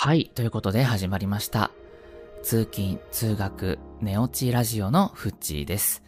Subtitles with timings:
[0.00, 1.72] はい、ということで始まりました。
[2.44, 6.04] 通勤、通学、寝落ちラジオのフッチーです。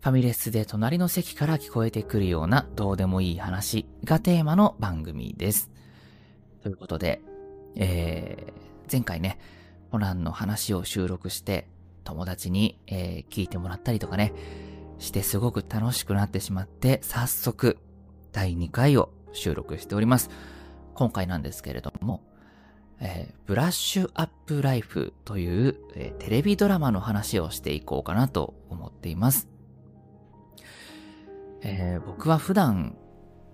[0.00, 5.68] ファミレスで隣の席から聞こえてくるようなどうでもいい話がテーマの番組です。
[6.62, 7.20] ということで、
[7.74, 9.40] えー、前回ね、
[9.90, 11.66] ホランの話を収録して
[12.04, 14.32] 友達に、えー聞いてもらったりとかね、
[15.00, 17.78] してすごく楽しくなってしまって、早速、
[18.30, 20.30] 第2回を収録しております。
[20.94, 22.22] 今回なんですけれども、
[23.00, 29.48] えーブラッシュアップライフという、えーテレビドラマの話をしていこうかなと思っています。
[31.62, 32.96] えー僕は普段、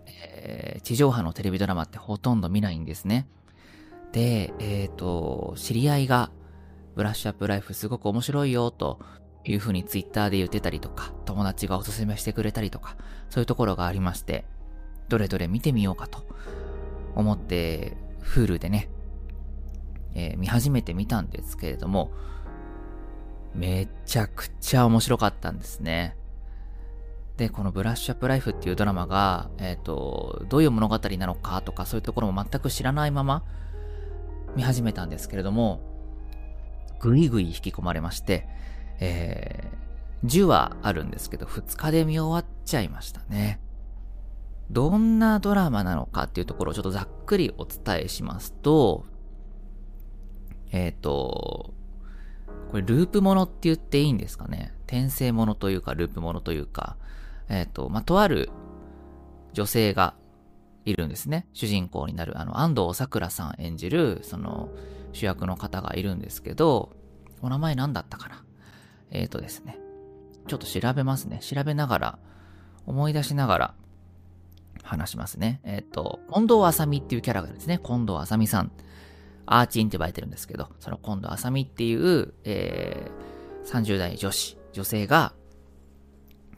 [0.06, 3.26] え地上波のテレビドラマってほとんど見ないんですね。
[4.12, 6.30] で、えっ、と、知り合いが、
[6.94, 8.98] ブラッシュアップライフすごく面白いよ、と
[9.44, 12.96] いうふうにツイッターで言ってたりとか、友達がおすすめしてくれたりとか、
[13.28, 14.44] そういうところがありまして、
[15.08, 16.24] どれどれ見てみようかと
[17.14, 18.88] 思って、Hulu でね、
[20.36, 22.10] 見始めてみたんですけれども、
[23.54, 26.16] めちゃくちゃ面白かったんですね。
[27.36, 33.44] で、このブラッシュアップライフっていうドラマが、えっ、と、どういう物語なのかとかそういうところも全く知らないまま
[34.56, 35.80] 見始めたんですけれども、
[37.00, 38.48] ぐいぐい引き込まれまして、
[39.00, 43.60] えー、10話あるんですけど、2日で見終わっちゃいましたね。
[44.70, 49.04] どんなドラマなのかっていうところをちょっとざっくりお伝えしますと、
[50.72, 51.72] えっ、と、
[52.70, 54.72] これループものって言っていいんですかね？
[54.86, 56.96] 転生ものというかループものというか、
[57.48, 58.50] えっ、と、まあ、とある
[59.52, 60.14] 女性が
[60.84, 61.46] いるんですね。
[61.52, 64.68] 主人公になる、あの、安藤サクラさん演じる、その、
[65.12, 66.94] 主役の方がいるんですけど、
[67.42, 68.44] お名前何だったかな？
[69.10, 69.78] えっ、とですね。
[70.48, 71.38] ちょっと調べますね。
[71.40, 72.18] 調べながら、
[72.86, 73.74] 思い出しながら、
[74.82, 75.60] 話しますね。
[75.64, 77.80] えっ、と、近藤あさみっていうキャラがですね。
[77.84, 78.70] 近藤あさみさん。
[79.46, 85.32] アーチンって呼ばれてるんですけど、その近藤あさみっていう、えー、30代女子、女性が、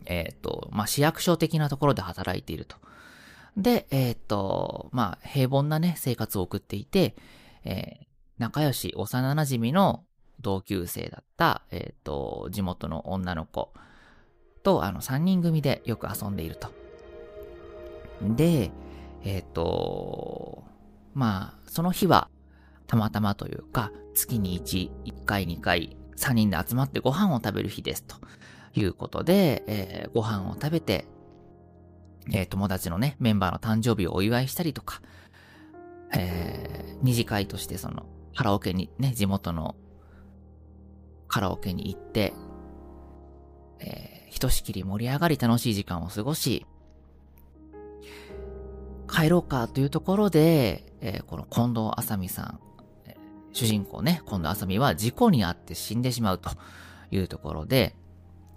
[0.06, 2.76] えっ、と、まあ、市役所的なところで働いていると。
[3.56, 7.15] で、えっ、と、まあ、平凡なね、生活を送っていて、
[7.65, 10.05] えー仲良し、幼馴染の
[10.41, 13.72] 同級生だった、えっ、と、地元の女の子
[14.62, 16.70] と、あの、3人組でよく遊んでいると。
[18.22, 18.70] で、
[19.25, 20.62] えっ、と、
[21.15, 22.31] まあ、その日は、
[22.88, 28.03] たまたまというか、月に1、1回、2回、3人で集まってご飯を食べる日です。
[28.03, 28.16] と
[28.75, 31.06] いうことで、えーご飯を食べて、
[32.32, 35.03] えー友達のね、メンバーの誕生日をお祝いしたりとか、
[36.16, 39.76] えー二次会としてその、カラオケにね、地元の
[41.28, 42.32] カラオケに行って、
[43.81, 46.66] えーひとしきり盛り上がり楽しい時間を過ごし、
[49.10, 52.60] 帰ろうかというところで、えーこの近藤あさみさん、
[53.58, 56.50] 主人公ね、近藤あさみは事故に遭って死んでしまうと
[57.10, 57.96] いうところで、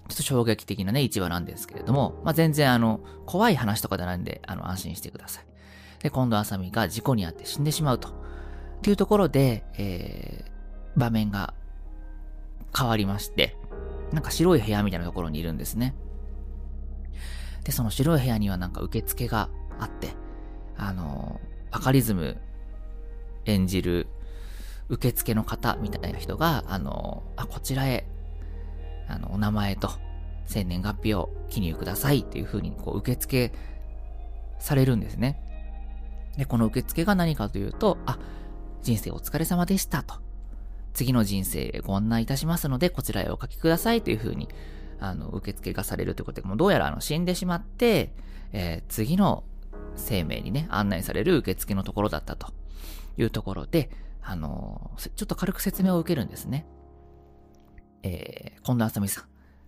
[0.07, 5.45] ちょっと衝撃的なね、一話なんですけれども、まあ、全然あの、怖い話とかじゃないんで、あの、安心してください。
[6.03, 8.09] で、近藤あさみが事故に遭って死んでしまうと。
[8.09, 8.11] っ
[8.81, 10.51] ていうところで、えー
[10.95, 11.53] 場面が
[12.77, 13.55] 変わりまして、
[14.11, 15.95] なんか白い部屋みたいなところにいるんですね。
[17.63, 20.09] で、その白い部屋にはなんか受付があって、
[20.77, 21.39] あの、
[21.71, 22.37] バカリズム
[23.45, 24.07] 演じる
[24.91, 28.05] 受付の方みたいな人が、あの、あ、こちらへ、
[29.07, 29.89] あの、お名前と
[30.45, 33.53] 生年月日を記入くださいっていう風にこう受付
[34.59, 35.41] されるんですね。
[36.37, 38.19] で、この受付が何かというと、あ、
[38.81, 40.15] 人生お疲れ様でしたと。
[40.93, 44.49] 次の人生へご案内いたしますので、こちらへお書きくださいという風に、
[44.99, 48.13] あの、受付がされるということで、もうどうやらあの死んでしまって、
[48.51, 49.45] えー次の
[49.95, 52.53] 生命にね、案内される受付のところだったと
[53.17, 53.89] いうところで、
[54.23, 56.65] あのちょっと軽く説明を受けるんですね。
[58.03, 59.23] えー、近藤あさみさん、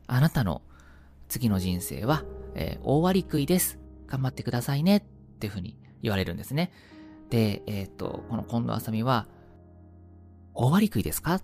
[0.08, 0.62] あなたの
[1.28, 2.24] 次の人生は、
[2.56, 3.80] えー大割り食いです。
[4.08, 4.98] 頑張ってくださいね。
[4.98, 5.02] っ
[5.40, 6.72] ていうふうに言われるんですね。
[7.30, 9.28] で、えっ、と、この近藤あさみは、
[10.54, 11.36] 大割り食いですか？
[11.36, 11.44] っ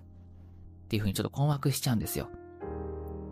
[0.89, 2.29] ていうふうにちょっと困惑しちゃうんですよ。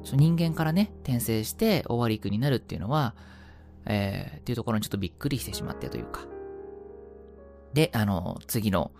[0.04, 3.13] 人間からね、転生して大割り食いになるっていうのは、
[3.86, 6.25] えーっていうところにちょっとびっくりしてしまってというか。
[7.74, 8.92] で、あの、次の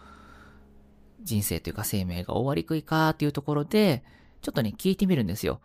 [1.22, 4.04] 人生というか生命が大割り食いかっていうところで、
[4.42, 5.62] ちょっとね、聞いてみるんですよ。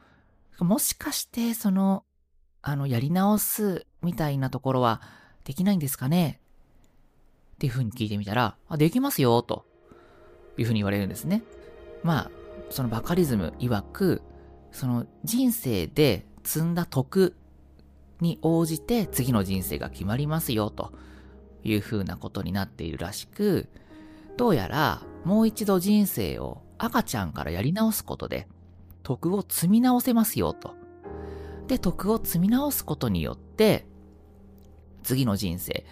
[0.58, 2.04] もしかして、その、
[2.62, 5.02] あの、やり直すみたいなところは
[5.44, 6.40] できないんですかね？
[7.54, 9.64] っていうふうに聞いてみたら、あ、できますよ、と
[10.56, 11.42] いうふうに言われるんですね。
[12.02, 12.30] まあ、
[12.70, 14.22] そのバカリズム曰く、
[14.72, 17.36] その人生で積んだ徳
[18.20, 20.92] に応じて次の人生が決まりますよ、と
[21.62, 23.68] いうふうなことになっているらしく、
[24.36, 28.48] どうやらもう一度人生を赤ちゃんからやり直すことで、
[29.02, 30.74] 徳を積み直せますよと。
[31.68, 33.86] で、徳を積み直すことによって、
[35.02, 35.84] 次の人生、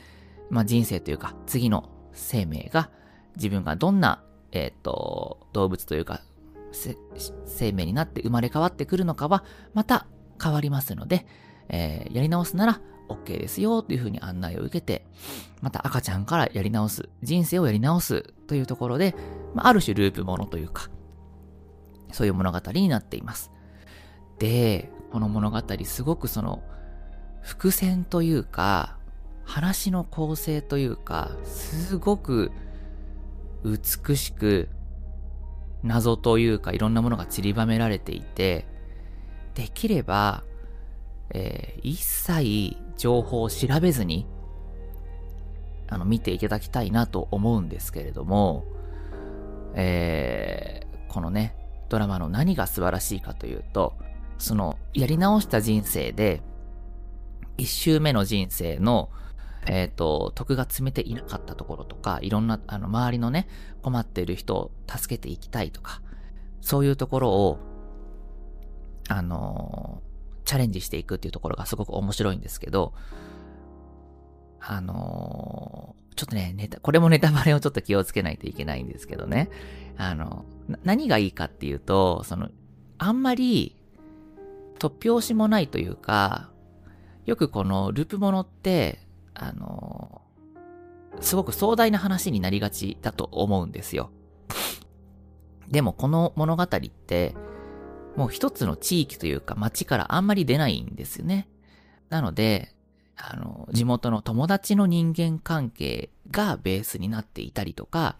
[0.50, 2.90] まあ人生というか、次の生命が、
[3.36, 4.22] 自分がどんな、
[4.52, 6.20] えっ、ー、と、動物というか、
[7.46, 9.44] 生命になって生まれ変わってくるのかは、
[9.74, 10.06] また
[10.42, 11.26] 変わりますので、
[11.68, 12.80] えー、やり直すなら
[13.10, 15.06] OK ですよというふうに案内を受けて、
[15.60, 19.14] また赤ちゃんからやり直す、人生をやり直すというところで、
[19.54, 20.88] まあ、ある種ループものというか、
[22.12, 23.50] そういう物語になっています。
[24.38, 26.62] で、この物語すごくその、
[27.42, 28.96] 伏線というか、
[29.44, 32.52] 話の構成というか、すごく
[33.64, 34.68] 美しく、
[35.82, 38.66] 謎というかいろんなものが散りばめられていて、
[39.54, 40.44] できれば、
[41.30, 44.26] えー、一切情報を調べずに、
[45.88, 48.66] あの、見ていただきたいなと思うんですけれども、
[49.74, 51.56] えー、このね、
[51.88, 53.94] ドラマの何が素晴らしいかというと、
[54.36, 56.42] その、やり直した人生で、
[57.56, 59.08] 一周目の人生の、
[59.66, 63.48] えっ、ー、と、徳が積めていなかったところとか、いろんな、あの、周りのね、
[63.80, 66.02] 困っている人を助けていきたいとか、
[66.60, 67.58] そういうところを、
[69.08, 70.09] あのー、
[70.50, 72.92] チャレンジしていくっていうところがすごく面白いんですけど、
[74.58, 79.48] あのー、ちょっとね、ネタ、これもネタバレをちょっと気をつけないといけないんですけどね。
[79.96, 80.44] あの、
[80.82, 82.48] 何がいいかっていうと、その、
[82.98, 83.76] あんまり、
[84.80, 86.50] 突拍子もないというか、
[87.26, 90.20] よくこのループものって、あの、
[91.20, 94.10] すごく壮大な話になりがちだと思うんですよ。
[95.68, 97.36] でもこの物語って、
[98.16, 101.48] もう一つの地域というか街からあんまり出ないんですよね。
[102.08, 102.74] なので、
[103.16, 108.16] あの、地元の友達の人間関係がベースになっていたりとか、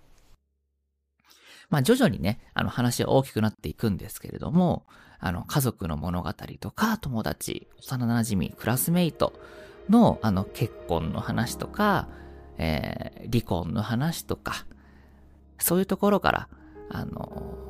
[1.71, 4.87] まあ徐々にね、あの話は大きくなっていくんですけれども、
[5.19, 9.33] あの家族の物語とか友達、幼馴染、クラスメイト
[9.89, 12.09] のあの結婚の話とか、
[12.59, 14.67] えー、離婚の話とか、
[15.59, 16.49] そういうところから、
[16.91, 17.70] あの、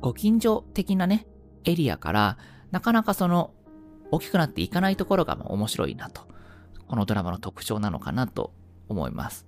[0.00, 1.26] ご近所的なね、
[1.64, 2.38] エリアから、
[2.70, 3.52] なかなかその、
[4.10, 6.22] 大きくなっていかないところが面白いなと。
[6.86, 8.52] このドラマの特徴なのかなと
[8.88, 9.46] 思います。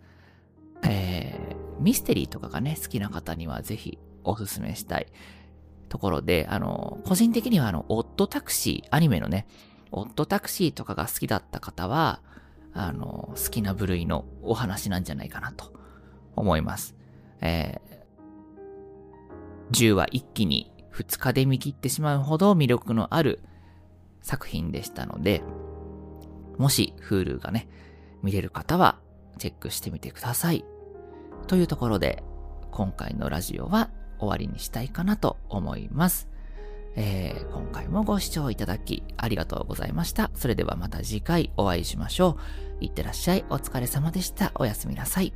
[0.83, 5.07] えー、ミステリーとかがね、好きな方にはぜひおすすめしたい
[5.89, 9.47] ところで、あの、個人的にはあの、オットタクシー、アニメのね、
[9.93, 12.21] オットタクシーとかが好きだった方は、
[12.73, 15.73] あの、好きな部類のお話なんじゃないかなと
[16.37, 16.95] 思います。
[17.41, 17.90] えー、
[19.71, 23.41] 10話一気に2日で見切ってしまうほど魅力のある
[24.23, 25.43] 作品でしたので、
[26.59, 27.69] もし Hulu がね、
[28.23, 28.99] 見れる方は
[29.39, 30.65] チェックしてみてください。
[31.47, 32.23] というところで、
[32.71, 36.29] 今回のラジオは終わりにしたいかなと思います。
[36.97, 40.31] えー、今回もご視聴いただきありがとうございました。
[40.35, 42.37] それではまた次回お会いしましょ
[42.81, 42.85] う。
[42.85, 43.45] いってらっしゃい。
[43.49, 44.53] お疲れ様でした。
[44.57, 45.33] おやすみなさい。